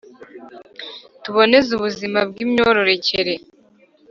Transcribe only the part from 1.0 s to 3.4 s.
Tuboneze ubuzima bw’ imyororokere.